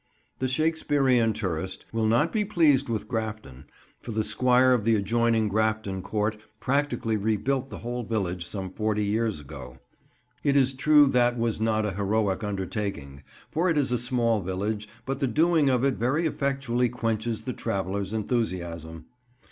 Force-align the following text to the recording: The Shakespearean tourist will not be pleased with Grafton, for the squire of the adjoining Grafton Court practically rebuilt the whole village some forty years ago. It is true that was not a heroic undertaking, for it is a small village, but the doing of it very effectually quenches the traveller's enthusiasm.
The 0.39 0.47
Shakespearean 0.47 1.31
tourist 1.31 1.85
will 1.91 2.07
not 2.07 2.33
be 2.33 2.43
pleased 2.43 2.89
with 2.89 3.07
Grafton, 3.07 3.65
for 3.99 4.11
the 4.11 4.23
squire 4.23 4.73
of 4.73 4.83
the 4.83 4.95
adjoining 4.95 5.47
Grafton 5.47 6.01
Court 6.01 6.37
practically 6.59 7.17
rebuilt 7.17 7.69
the 7.69 7.77
whole 7.77 8.01
village 8.01 8.43
some 8.43 8.71
forty 8.71 9.05
years 9.05 9.39
ago. 9.41 9.77
It 10.43 10.55
is 10.55 10.73
true 10.73 11.05
that 11.09 11.37
was 11.37 11.61
not 11.61 11.85
a 11.85 11.91
heroic 11.91 12.43
undertaking, 12.43 13.21
for 13.51 13.69
it 13.69 13.77
is 13.77 13.91
a 13.91 13.99
small 13.99 14.41
village, 14.41 14.89
but 15.05 15.19
the 15.19 15.27
doing 15.27 15.69
of 15.69 15.83
it 15.85 15.97
very 15.97 16.25
effectually 16.25 16.89
quenches 16.89 17.43
the 17.43 17.53
traveller's 17.53 18.11
enthusiasm. 18.11 19.05